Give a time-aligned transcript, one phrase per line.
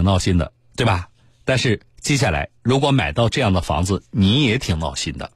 [0.00, 1.10] 挺闹心的，对吧？
[1.44, 5.30] 但是接下来如果买到这样的房子，你也挺闹心的。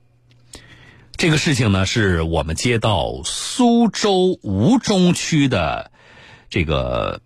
[1.16, 5.90] 这个事情呢，是我们接到苏州吴中区的
[6.48, 7.20] 这个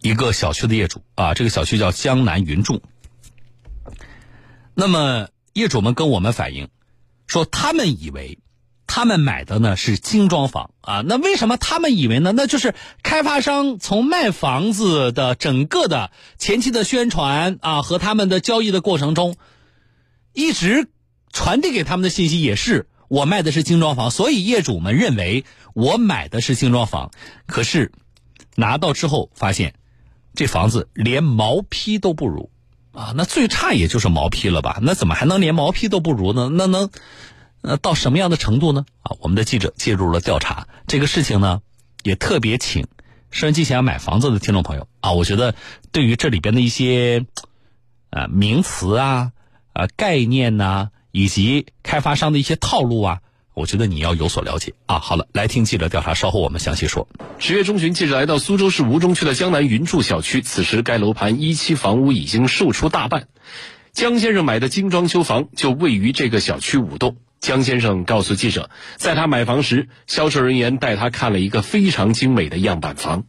[0.00, 2.82] 一个小区的业主啊，这个小区叫江南云住。
[4.74, 6.68] 那么业主们跟我们反映
[7.28, 8.40] 说，他们以为。
[8.86, 12.32] 他们买的呢是精装房啊，那为什么他们以为呢？
[12.32, 19.36] 那就是开发商从卖房子的整个的前期的宣传啊和他们的交易的过程中，
[20.32, 20.88] 一直
[21.32, 27.10] 传递给他们的信息也是我卖的是精装房，所以业主们认为我买的是精装房。
[27.46, 27.92] 可是
[28.54, 29.74] 拿到之后发现，
[30.34, 32.50] 这房子连毛坯都不如
[32.92, 34.78] 啊，那最差也就是毛坯了吧？
[34.80, 36.48] 那怎么还能连毛坯都不如呢？
[36.52, 36.88] 那能？
[37.68, 38.86] 那到什么样的程度呢？
[39.02, 41.62] 啊，我们的记者介入了调查，这个事情呢，
[42.04, 42.86] 也特别请
[43.32, 45.56] 收音机前买房子的听众朋友啊，我觉得
[45.90, 47.26] 对于这里边的一些
[48.10, 49.32] 呃名词啊、
[49.72, 53.18] 啊概念呐，以及开发商的一些套路啊，
[53.52, 55.00] 我觉得你要有所了解啊。
[55.00, 57.08] 好了，来听记者调查，稍后我们详细说。
[57.40, 63.26] 十月中旬，记者来到苏州市吴中区的江南云住小区，此时该楼盘一期房屋已经售出大半，
[63.92, 67.16] 江先生买的精装修房就位于这个小区五栋。
[67.40, 73.24] 江先生告诉记者，在他买房时，销售人员带他看了一个非常精美的样板房。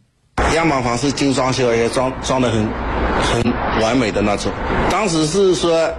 [0.54, 2.68] 样板房是精装修，而且装装的很
[3.22, 4.50] 很完美的那种。
[4.90, 5.92] 当时是说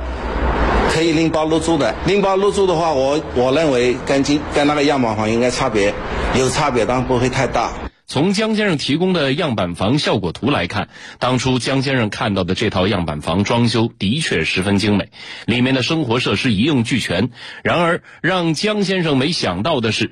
[0.92, 5.94] 可以拎包入住的，拎包入住的话，我我认为跟今跟那个样板房应该差别
[6.36, 7.72] 有差别，但不会太大。
[8.10, 15.12] 从江先生提供的样板房效果图来看，当初江先生看到的这套样板房装修的确十分精美，
[15.46, 17.30] 里面的生活设施一应俱全。
[17.64, 20.10] 然而，让江先生没想到的是，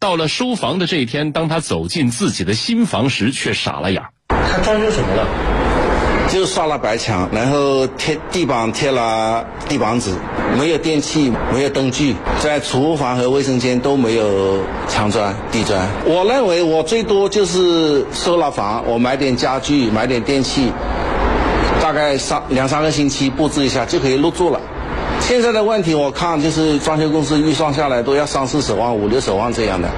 [0.00, 4.04] 到了收房的这一天，当他走进自己的新房时，却傻了眼。
[4.28, 5.63] 他装修什么了？
[6.28, 10.10] 就刷了白墙，然后贴地板贴了地板纸，
[10.58, 15.80] 没有电器，没有灯具，在厨房和卫生间都没有墙砖、地砖。
[16.04, 20.72] 我认为我最多就是收了房，我买点家具，买点电器，
[21.80, 24.60] 大概三两三个星期布置一下就可以入住了。
[25.20, 29.88] 现在的问题我看就是装修公司预算下来都要三四十万、五六十万这样的。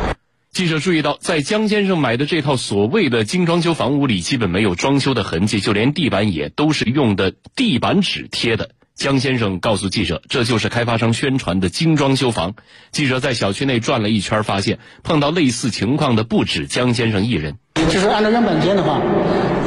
[0.56, 8.70] 记者注意到，在江先生买的这套所谓的精装修房屋里，基本没有装修的痕迹，就连地板也都是用的地板纸贴的。
[8.96, 12.54] 江先生告诉记者，这就是开发商宣传的精装修房。
[12.92, 17.56] 记者在小区内转了一圈，发现碰到类似情况的不止江先生一人。
[17.90, 18.98] 就是按照样板间的话，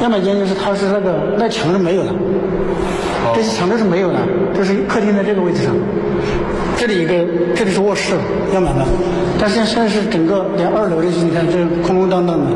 [0.02, 2.12] 样板间就是它是那个那墙是没有的，
[3.32, 4.18] 这些墙都是没有的，
[4.52, 5.76] 这是客厅在这个位置上。
[6.76, 7.24] 这里一个，
[7.54, 8.14] 这里是卧室，
[8.52, 8.84] 样板的，
[9.38, 12.46] 但是现在是整个连二楼的，你看这空空荡荡的，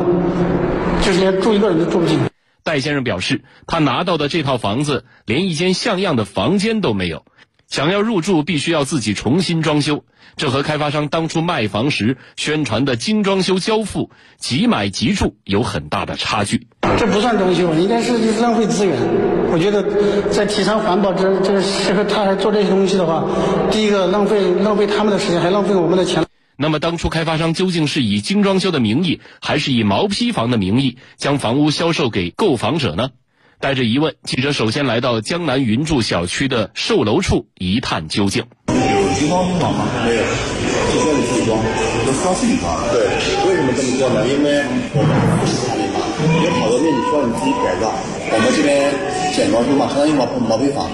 [1.01, 2.19] 就是连住一个人都住不进。
[2.65, 7.23] 戴先生表示，他拿到的这套房子连一间像样的房间都没有，
[7.69, 10.03] 想要入住必须要自己重新装修，
[10.35, 14.09] 这和开发商当初卖房时宣传的精装修交付、
[14.39, 16.67] 即买即住有很大的差距。
[16.97, 18.97] 这不算装修，应该是浪费资源。
[19.51, 19.83] 我觉得
[20.31, 23.25] 在提倡环保这这时候，他还做这些东西的话，
[23.69, 26.24] 第一个浪费浪费他们的时间，还浪费我们的钱。
[26.57, 33.09] 那么，当初开发商究竟是以精装修的名义，还是以毛坯房的名义将房屋销售给购房者呢？
[33.59, 38.43] 带着疑问，记者首先来到江南云住小区的售楼处一探究竟。
[38.67, 39.85] 有精装房吗？
[40.05, 41.59] 没有，就说你自装，
[42.05, 42.87] 有双性房。
[42.91, 43.03] 对，
[43.47, 44.27] 为什么这么说呢？
[44.27, 46.03] 因为我们不是产品房，
[46.43, 47.91] 有好多面积需要你自己改造。
[48.31, 48.93] 我们这边
[49.33, 50.89] 简装修嘛，相当于毛毛坯房。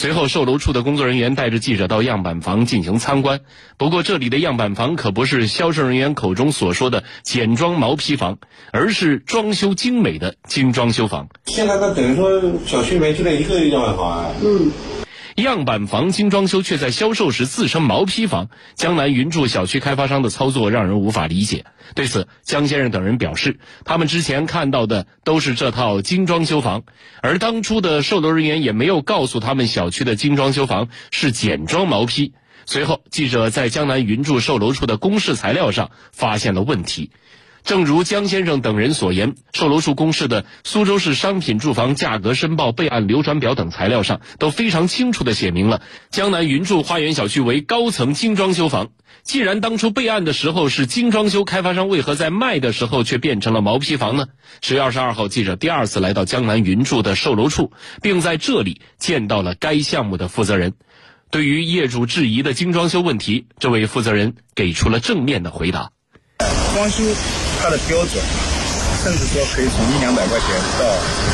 [0.00, 3.40] 随后，售楼处的工作人员带着记者到样板房进行参观。
[3.76, 8.38] 不过，这里的样板房可不是销售人员口中所说的简装毛坯房，
[8.72, 11.28] 而是装修精美的精装修房。
[11.48, 14.30] 现在它等于说小区里面就那一个样板房啊。
[14.42, 14.72] 嗯。
[15.40, 21.64] 样板房精装修却在销售时自称毛坯房，江南云住小区开发商的操作让人无法理解。
[21.94, 26.84] 对此，江先生等人表示，他们之前看到的都是这套精装修房，
[27.22, 32.32] 而当初的售楼人员也没有告诉他们小区的精装修房是简装毛坯。
[32.66, 37.10] 随后，记者在江南云住售楼处的公示材料上发现了问题。
[37.64, 48.88] 正如江先生等人所言，售楼处公示的苏州市商品住房价格申报备案流转表等材料上都非常清楚地写明了江南云住花园小区为高层精装修房。
[49.22, 54.26] 既然当初备案的时候是精装修，开发商为何在卖的时候却变成了毛坯房呢？
[54.62, 57.70] 十月二十二号，记者第二次来到江南云住的售楼处，
[58.00, 60.72] 并在这里见到了该项目的负责人。
[61.30, 65.90] 对于业主质疑的精装修问题，这位负责人给出了正面的回答。
[66.74, 67.04] 装修。
[67.62, 68.24] 它的标准，
[69.04, 70.48] 甚至说可以从一两百块钱
[70.78, 70.84] 到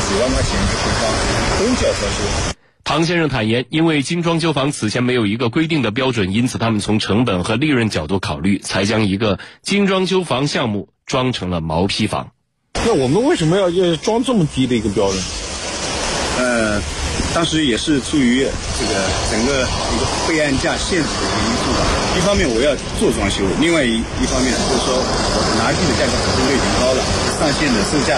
[0.07, 1.07] 几万块钱一个平方，
[1.57, 2.53] 都叫装修。
[2.83, 12.31] 唐先生坦言，因为精装修房此前没有一个规定的标准，因此他们从成本和利润角度考虑，才将一个精装修房项目装成了毛坯房。
[12.73, 15.23] 那我们为什么要要装这么低的一个标准？
[16.39, 16.81] 呃，
[17.33, 18.45] 当时也是出于
[18.79, 18.93] 这个
[19.29, 21.79] 整个一个备案价限制的一个因素吧。
[22.17, 26.99] 一方面我要做装修，另外一一方面就是说我拿地的价格本身就已经高了，
[27.37, 28.17] 上线的售价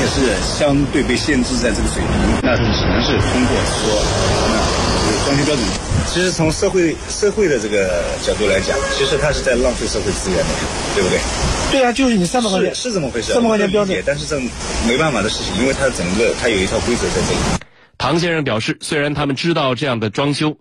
[0.00, 2.10] 也是相对被限制在这个水平，
[2.42, 4.02] 那只能是通过说
[4.50, 4.58] 那
[5.06, 5.62] 这个装修标准。
[6.10, 10.50] 其实从社会社会的这个角度来讲，其实它是在浪费社会资源的，
[10.94, 11.20] 对不对？
[11.70, 14.40] 对啊，就是你三百块钱是是这么回事，三百块钱标准但是这
[14.88, 17.69] 没办法的事情，因为它整个它有一套规则在这里。
[18.00, 20.56] 唐先生表示，虽然他们知道这样的装修，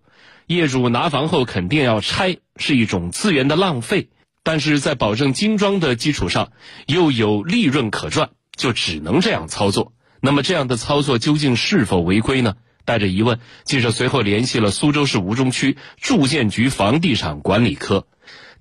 [0.46, 4.10] 业主拿房后肯定要拆，是一种资源的浪费，
[4.44, 6.52] 但是在保证精装的基础上，
[6.86, 9.94] 又有利润可赚，就只能这样操作。
[10.20, 12.56] 那么这样的操作究竟是否违规呢？
[12.84, 18.06] 带着疑问，记者随后联系了苏州市吴中区住建局房地产管理科。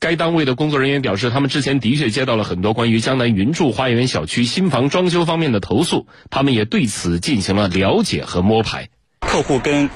[0.01, 8.89] 该单位的工作人员表示，他们之前的确接到了很多关于江南云筑花园小区新房装修方面的投诉，他们也对此进行了了解和摸排。
[9.21, 9.91] 客户跟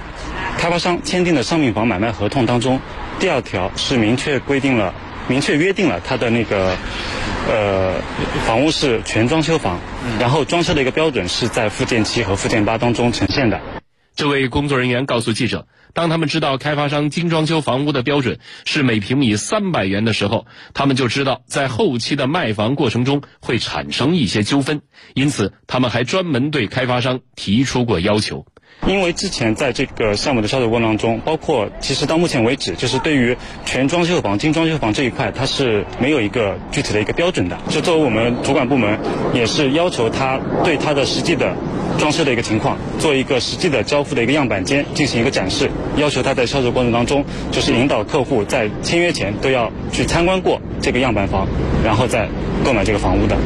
[0.59, 2.81] 开发商签订的商品房买卖合同当中，
[3.21, 4.93] 第二条是明确规定了、
[5.29, 6.77] 明确约定了他的那个
[7.49, 7.95] 呃
[8.45, 9.79] 房屋是全装修房，
[10.19, 13.61] 然后装修的一个标准是在附件七和附件八当中呈现的。
[14.15, 24.83] 这位工作人员告诉记者，当他们知道开发商精装修房屋的标准是每平米三百元的时候，他们就知道在后期的卖房过程中会产生一些纠纷，
[25.15, 28.47] 因此他们还专门对开发商提出过要求。
[28.87, 37.57] 因为之前在这个项目的销售过程当中，包括其实到目前为止，就是对于全装修房、精装修房这一块，它是没有一个具体的一个标准的。
[37.69, 38.99] 就作为我们主管部门，
[39.33, 41.55] 也是要求他对他的实际的
[41.97, 51.47] 装修的一个情况，做一个实际的交付的一个样板间进行一个展示，要求他在销售过程当中，就是引导客户在签约前都要去参观过这个样板房，
[51.85, 52.29] 然后再
[52.65, 53.37] 购买这个房屋的。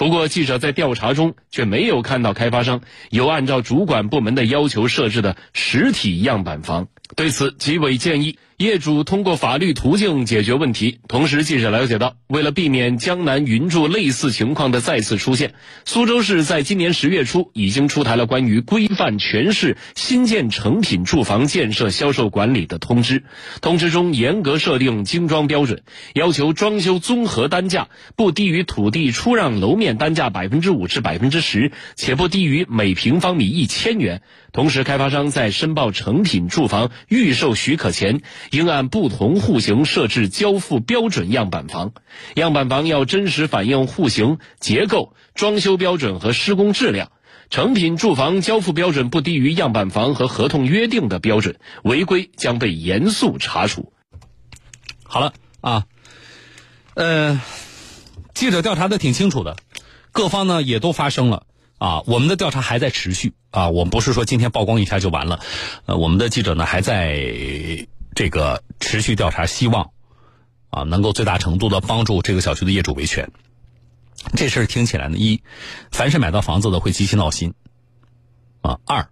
[0.00, 2.80] 不过，记者在调查中却没有看到开发商
[3.10, 6.88] 有按照主管部门的要求设置的实体样板房。
[7.16, 11.00] 对此，纪委建议业主通过法律途径解决问题。
[11.08, 15.54] 同时，记者了解到，为了避免江南云筑类似情况的再次出现，
[15.86, 23.24] 苏州市在今年十月初已经出台了关于规范全市新建成品住房建设销售管理的通知。
[23.62, 34.20] 通知中严格设定精装标准，要求装修综合单价不低于土地出让楼面单价百分之五至百分之十，且不低于每平方米一千元。
[34.52, 41.92] 同时，开发商在申报成品住房预售许可前，应按不同户型设置交付标准样板房。
[42.34, 47.10] 样板房要真实反映户型、结构、装修标准和施工质量。
[47.48, 53.92] 成品住房交付标准不低于样板房和合同约定的标准，违规将被严肃查处。
[55.02, 55.86] 好了啊，
[56.94, 57.40] 呃，
[58.34, 59.56] 记者调查的挺清楚的，
[60.12, 61.42] 各方呢也都发声了
[61.78, 62.02] 啊。
[62.06, 65.40] 我们的调查还在持续啊，我们不是说今天曝光一下就完了，
[65.86, 67.26] 呃，我们的记者呢还在
[68.14, 69.92] 这个持续调查，希望
[70.70, 73.30] 啊能够最大程度的帮助这个小区的业主维权。
[74.36, 75.42] 这事儿听起来呢，一，
[75.90, 77.54] 凡是买到房子的会极其闹心
[78.62, 79.08] 啊；二，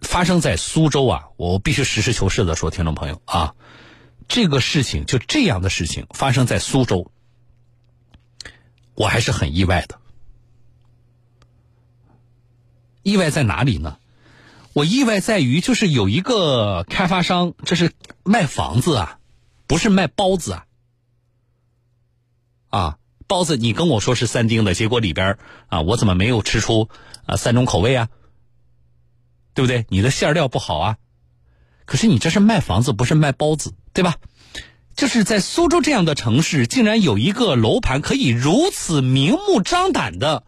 [0.00, 3.54] 发生在苏州啊，我必须实事求是的说，听众朋友啊。
[4.28, 7.10] 这个事情就这样的事情发生在苏州，
[8.94, 9.98] 我还是很意外的。
[13.02, 13.98] 意外在哪里呢？
[14.72, 17.92] 我意外在于，就是有一个开发商，这是
[18.24, 19.18] 卖房子啊，
[19.66, 20.66] 不是卖包子啊。
[22.68, 26.88] 啊，包子你跟我说是三丁的，结果里边啊，我怎么没有吃出
[27.26, 28.08] 啊三种口味啊？
[29.54, 29.86] 对不对？
[29.88, 30.96] 你的馅料不好啊。
[31.84, 34.16] 可是你这是卖房子，不是卖包子，对吧？
[34.94, 40.44] 就是在苏州这样的城市，竟然有一个楼盘可以如此明目张胆的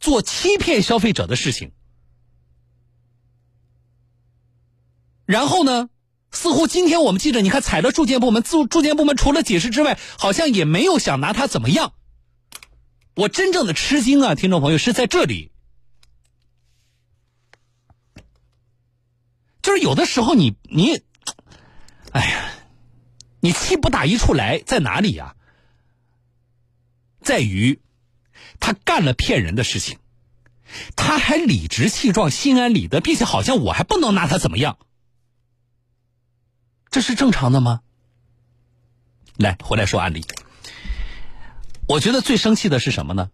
[0.00, 1.70] 做欺骗消费者的事情，
[5.32, 5.88] 然后呢，
[6.30, 11.94] 似乎今天我们记者，你看踩了住建部门，住住建部门除了解释之外，好像也没有想拿他怎么样。
[13.14, 15.50] 我真正的吃惊啊，听众朋友是在这里。
[19.62, 21.00] 就是有的时候你你，
[22.10, 22.50] 哎呀，
[23.40, 25.34] 你气不打一处来，在哪里呀？
[27.22, 27.80] 在于
[28.60, 29.98] 他干了骗人的事情，
[30.94, 34.76] 他还理直气壮、心安理得，并且好像我还不能拿他怎么样，
[36.92, 37.80] 这是正常的吗？
[39.38, 40.24] 来，回来说案例。
[41.88, 43.30] 我觉得最生气的是什么呢？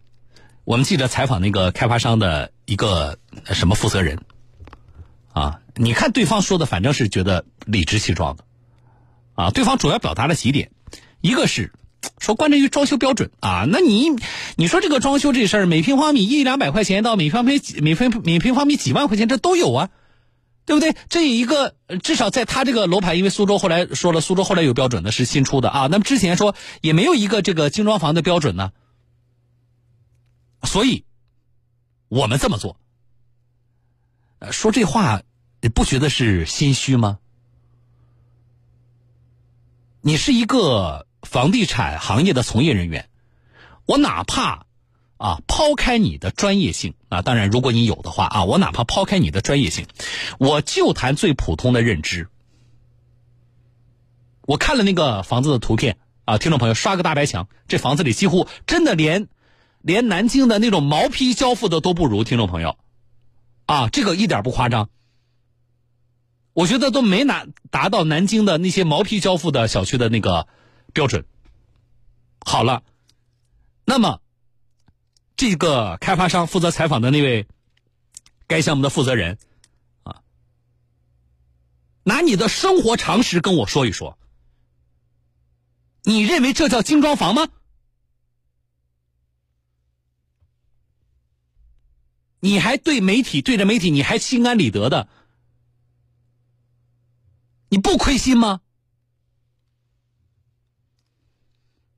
[0.63, 3.19] 我们记者采访那个开发商的一个
[3.51, 4.23] 什么负责人，
[5.33, 8.45] 啊，你看对方说的，反正是觉得理直气壮的，
[9.35, 10.71] 啊，对方主要表达了几点，
[11.19, 11.73] 一个是
[12.17, 14.07] 说关于装修标准啊，那你
[14.55, 19.89] 你说这个装修这事儿，每平方米一两百块钱到每平方米每平每平方米几万块钱，这都有啊，
[20.69, 20.95] 对不对？
[21.09, 21.73] 这一个
[22.03, 28.71] 至少在他这个楼盘，因为苏州后来说了，苏州后来有标准的是新出的啊，那么之前说也没有一个这个精装房的标准呢。
[30.61, 31.05] 所以，
[32.07, 32.79] 我们这么做，
[34.51, 35.23] 说这话，
[35.59, 37.17] 你不觉得是心虚吗？
[40.01, 43.09] 你是一个房地产行业的从业人员，
[43.87, 44.67] 我哪怕
[45.19, 49.85] 啊抛开你的专业性啊，当然如果你有的话啊，我哪怕抛开你的专业性，
[50.39, 52.27] 我就谈最普通的认知。
[54.41, 59.27] 我看了那个房子的图片啊，听众朋友刷个大白墙，这房子里几乎真的连。
[59.81, 62.77] 连南京的那种毛坯交付的都不如，听众朋友，
[63.65, 64.89] 啊，这个一点不夸张。
[66.51, 70.49] 我觉得都没拿达到南京的那些毛坯交付的小区的那个
[70.91, 71.23] 标准。
[72.45, 72.83] 好了，
[73.85, 74.19] 那么
[75.39, 77.47] 这个开发商负责采访的那位
[78.45, 79.37] 该项目的负责人
[80.03, 80.21] 啊，
[82.03, 84.19] 拿你的生活常识跟我说一说，
[86.03, 87.47] 你认为这叫精装房吗？
[92.41, 95.07] 你还对媒体对着媒体，你还心安理得的？
[97.69, 98.59] 你不亏心吗？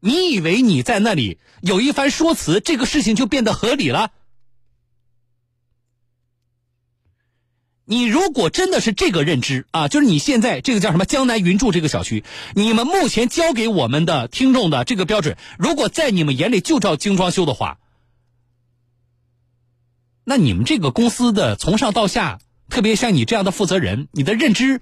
[0.01, 4.11] 你以为你在那里有一番说辞，这个事情就变得合理了？
[7.85, 12.23] 你如果真的是这个认知啊，就是你现在这个叫什么江南云筑这个小区，
[12.55, 17.79] 你们目前交给我们的听众的这个标准，如果在你们眼里就照精装修的话。
[20.23, 22.39] 那你们这个公司的从上到下，
[22.69, 24.81] 特别像你这样的负责人，你的认知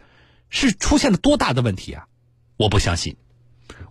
[0.50, 2.08] 是出现了多大的问题啊？
[2.58, 3.18] 我不相信，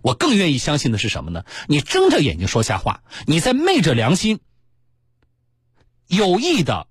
[0.01, 1.43] 我更愿意相信的是什么呢？
[1.67, 4.39] 你睁着眼睛说瞎话，你在昧着良心，
[6.07, 6.87] 有意的，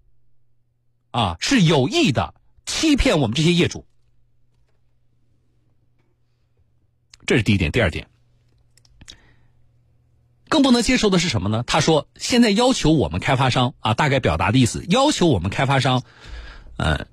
[1.11, 2.35] 啊，是有意的
[2.67, 3.87] 欺骗我们这些业主。
[7.27, 8.09] 这是第一点，第二点。
[10.49, 11.63] 更不能接受的是什么呢？
[11.67, 16.03] 他说：“现在要求我们开发商啊，大概表达的意思，要求我们开发商，
[16.79, 17.07] 呃，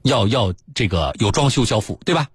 [0.00, 2.28] 要要这个有装修交付，对吧？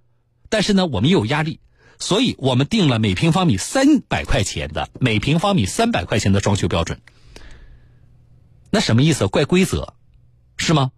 [0.49, 1.59] 但是呢，我们又有压力，
[2.03, 6.99] 所以我们定了每平方米三百块钱的每平方米三百块钱的装修标准。
[8.69, 9.27] 那什么意思？
[9.27, 9.93] 怪规则，
[10.57, 10.91] 是吗？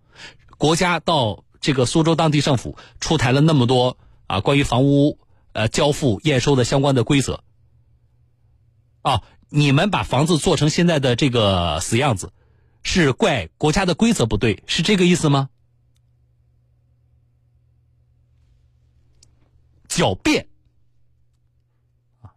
[0.57, 5.19] 国家到这个苏州当地政府出台了那么多啊，关于房屋
[5.53, 7.43] 呃交付验收的相关的规则
[9.03, 12.33] 啊。”你们把房子做成现在的这个死样子，
[12.81, 15.49] 是怪国家的规则不对，是这个意思吗？
[19.87, 20.47] 狡辩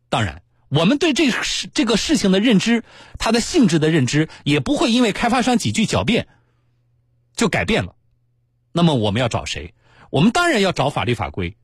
[0.08, 2.84] 当然，我们对这事这个事情的认知，
[3.18, 6.28] 它的性质的认知，也不会因为开发商几句狡辩
[7.34, 7.94] 就改变了。
[8.72, 9.74] 那么我们要找谁？
[10.10, 11.56] 我们当然要找法律法规，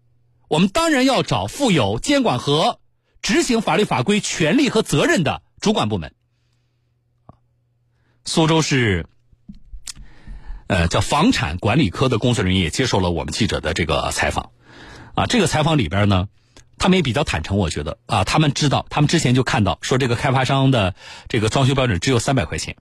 [0.49, 2.81] 我们当然要找负有监管和。
[3.23, 6.15] 执行法律法规权利和责任的主管部门，
[8.27, 9.07] 苏州市，
[10.67, 14.51] 呃，叫房产管理科的工作人员也接受了我们记者的这个采访，
[15.15, 16.29] 啊，这个采访里边呢，
[16.79, 20.95] 他们也比较坦诚，我觉得啊，他们知道，他们之前就看到说这个开发商的
[21.29, 22.77] 这个装修标准只有三百块钱，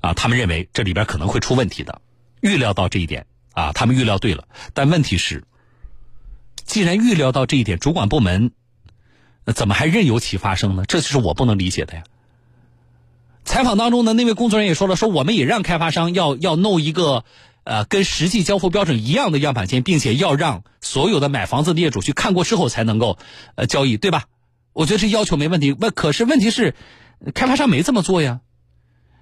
[0.00, 2.00] 啊，他们认为这里边可能会出问题的，
[2.40, 5.44] 预料到这一点，啊，他们预料对了，但问题是，
[6.64, 8.52] 既然预料到这一点，主管部门。
[9.56, 10.84] 怎么还任由其发生呢？
[10.86, 12.04] 这就是我不能理解的呀。
[13.44, 17.24] 采访当中呢，那位工作人员也说了，说我们也让开发商要要弄一个，
[17.64, 23.18] 呃，跟实际交付标准一样的样板间，并且要让所有的买房子的业主去看过之后才能够，
[23.54, 24.24] 呃，交易，对吧？
[24.72, 25.72] 我觉得这要求没问题。
[25.72, 26.74] 问可是问题是，
[27.34, 28.40] 开发商没这么做呀。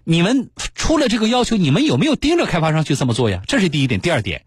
[0.04, 3.42] 你们出了这个要求，你们有没有盯着开发商去这么做呀？
[3.46, 4.00] 这是第一点。
[4.00, 4.44] 第二点，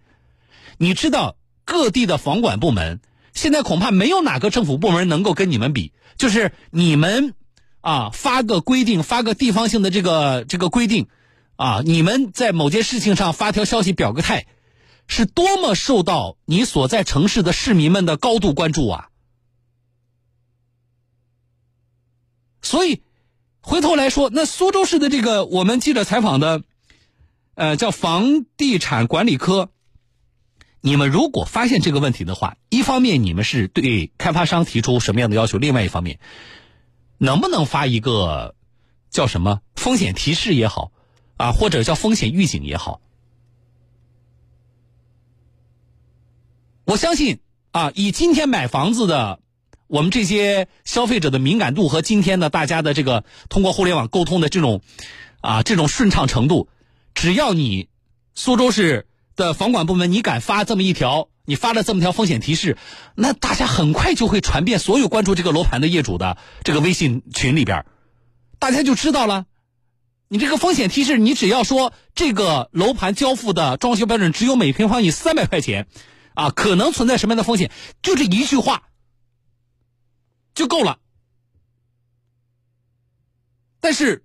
[0.77, 1.35] 你知道
[1.65, 2.99] 各地的房管部门。
[3.33, 7.33] 现在恐怕没有哪个政府部门能够跟你们比，就是你们
[7.81, 11.07] 啊发个规定，发个地方性的这个这个规定，
[11.55, 14.47] 啊，你们在某件事情上发条消息表个态，
[15.07, 19.09] 是多么受到你所在城市的市民们的高度关注啊！
[22.61, 23.03] 所以
[23.61, 26.63] 回头来说，那苏州市的这个我们记者采访的，
[27.55, 29.69] 呃，叫房地产管理科。
[30.79, 35.57] 你们如果发现这个问题的话，一方面你们是对开发商提出什么样的要求？
[35.57, 36.19] 另外一方面，
[37.17, 38.55] 能不能发一个
[39.09, 40.92] 叫什么风险提示也好，
[41.37, 43.01] 啊，或者叫风险预警也好。
[46.85, 47.39] 我相信
[47.71, 49.39] 啊，以今天买房子的
[49.87, 54.81] 我们这些消费者的敏感度和今天的大家的这个通过互联网沟通的这种
[55.41, 56.67] 啊这种顺畅程度，
[57.13, 57.87] 只要你
[58.35, 62.77] 苏州市的房管部门你敢发这么一条，你发了这么条风险提示，
[63.15, 67.85] 那大家很快就会传遍所有关注这个楼盘的业主的这个微信群里边，
[68.59, 69.45] 大家就知道了。
[70.33, 75.85] 你这个风险提示，你只要说这个楼盘交付的装修标准只有每平方米三百块钱。
[76.33, 77.69] 啊，可能存在什么样的风险？
[78.01, 78.81] 就这一句话
[80.55, 80.97] 就够了。
[83.79, 84.23] 但是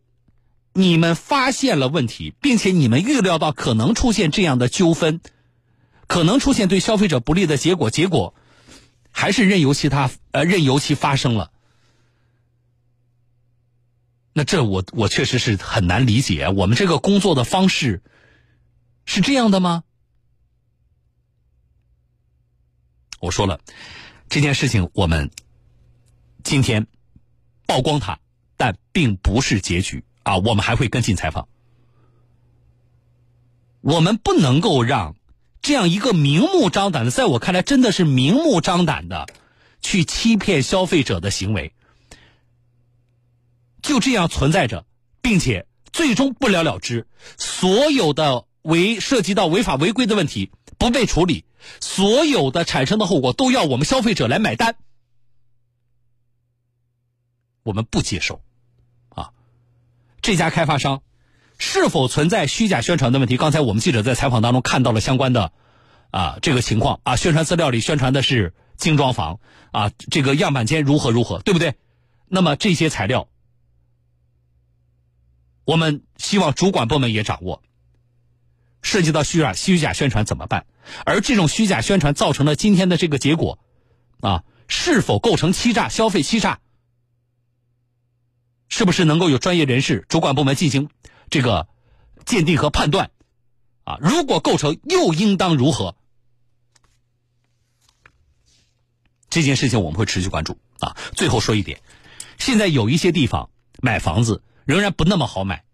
[0.72, 5.20] 你们发现了问题，并且你们预料到可能出现这样的纠纷，
[6.06, 8.34] 可能出现对消费者不利的结果，结果
[9.10, 11.50] 还是任由其他呃任由其发生了。
[14.38, 18.04] 那这我我确实是很难理解，我们这个工作的方式
[19.04, 19.82] 是这样的吗？
[23.18, 23.60] 我说了，
[24.28, 25.32] 这件事情我们
[26.44, 26.86] 今天
[27.66, 28.20] 曝光它，
[28.56, 30.36] 但并不是结局啊！
[30.36, 31.48] 我们还会跟进采访。
[33.80, 35.16] 我们不能够让
[35.62, 39.26] 这样一个明目张胆的，在我看来真的是明目张胆的
[39.80, 41.72] 去欺骗消费者的行为，
[43.88, 44.84] 就这样存在着，
[45.22, 47.06] 并且最终不了了之。
[47.38, 51.46] 所有的违涉及到违法违规的问题不被处理。
[51.80, 54.76] 所有的产生的后果都要我们消费者来买单，
[57.62, 58.42] 我们不接受。
[59.08, 59.30] 啊，
[60.20, 61.00] 这家开发商
[61.56, 63.38] 是否存在虚假宣传的问题？
[63.38, 65.50] 刚才我们记者在采访当中看到了相关的
[66.10, 69.40] 啊这个情况啊，宣传资料里宣传的是精装房
[69.72, 71.74] 啊，这个样板间如何如何，对不对？
[72.28, 73.28] 那么这些材料，
[75.68, 77.62] 我们希望主管部门也掌握。
[78.80, 80.64] 涉及到虚假虚假宣传怎么办？
[81.04, 83.58] 而这种虚假宣传造成了今天的这个结果，
[84.20, 86.60] 啊，是否构成欺诈、消费欺诈？
[88.70, 90.88] 是不是能够有专业人士、主管部门进行
[91.28, 91.68] 这个
[92.24, 93.10] 鉴定和判断？
[93.84, 95.96] 啊，如果构成，又应当如何？
[99.28, 100.58] 这件事情我们会持续关注。
[100.80, 101.82] 啊，最后说一点，
[102.38, 103.50] 现在有一些地方
[103.82, 105.64] 买房子仍然不那么好买。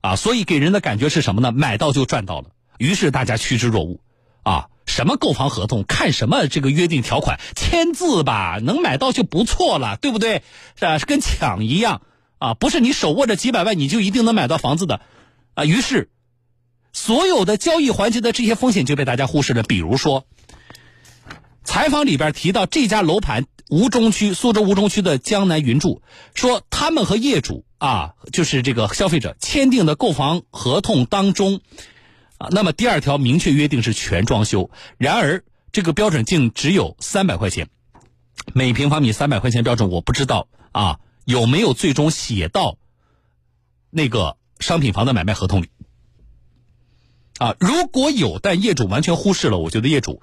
[0.00, 1.52] 啊，所以给人的感觉是什么呢？
[1.52, 4.00] 买到就赚到了，于是大家趋之若鹜。
[4.44, 10.42] 啊，什么购房合同，看什么这个约定条款，签字吧，能买到就不错了，对不对？
[10.74, 10.98] 是吧？
[11.00, 12.00] 跟抢一样
[12.38, 15.02] 啊，不是你手握着几百万你就一定能买到房子的
[15.52, 15.66] 啊。
[15.66, 16.08] 于是，
[16.94, 19.62] 所有的交易环节的这些风险就被大家忽视了。
[19.62, 20.24] 比如说，
[21.64, 26.00] 采访里边提到这家楼盘吴中区苏州吴中区的江南云住，
[26.34, 27.66] 说他们和业主。
[27.78, 31.60] 啊，就是这个消费者签订的购房合同当中，
[32.36, 37.68] 啊，那么第二条明确约定是全装修，然而这个标准竟只有三百块钱，
[38.52, 42.78] 每平方米三百块钱标准，我不知道啊有没有最终写到
[43.90, 45.68] 那个商品房的买卖合同里，
[47.38, 50.20] 啊，如果有，但业主完全忽视了，我觉得业主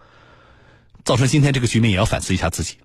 [1.06, 2.80] 造成今天这个局面也要反思一下自己。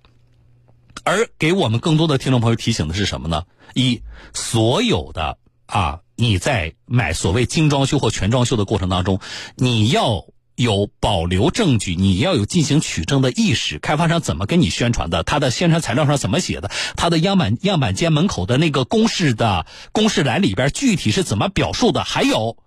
[1.05, 3.45] 而给我们更多的听众朋友提醒的是什么呢？
[3.75, 4.03] 一，
[4.35, 9.21] 所有的啊，你在买所谓精装修或全装修的过程当中，
[9.57, 10.25] 你要
[10.57, 13.79] 有保留证据，你要有进行取证的意识。
[13.79, 15.23] 开发商怎么跟你宣传的？
[15.23, 16.71] 他的宣传材料上怎么写的？
[16.97, 22.05] 他的样板样板间门口的那个公示的公示栏里边具体是怎么表述的？
[22.05, 22.59] 还有，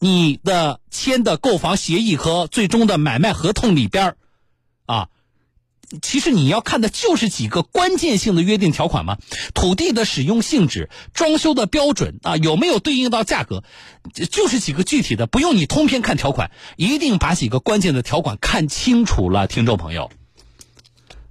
[0.00, 4.16] 你的签的购房协议和最终的买卖合同里边。
[6.02, 9.18] 其实你要看的就是几个关键性的约定条款嘛，
[9.54, 13.64] 土地的使用性质、装修的标准啊，有没有对应到价格，
[14.30, 20.10] 就是几个具体的，不用你通篇看条款，一定把几个关键的条款看清楚了，听众朋友，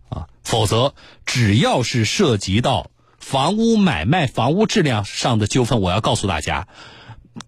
[0.10, 0.94] 啊，否则
[1.26, 6.68] 只要是涉及到房屋买卖、房屋质量上的纠纷，我要告诉大家，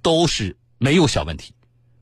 [0.02, 1.54] 都是没有小问题，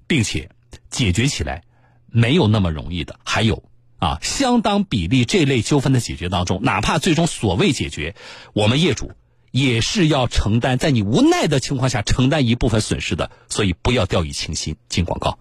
[0.07, 0.49] 并且
[0.89, 1.63] 解决起来
[2.07, 3.63] 没有那么容易的，还有。
[4.03, 8.15] 啊，相当比例这类纠纷的解决当中，哪怕最终所谓解决，
[8.53, 9.11] 我们业主
[9.51, 14.75] 也是要承担，在你无奈的情况下承担一部分损失的，所以不要掉以轻心。
[14.89, 15.39] 进广告。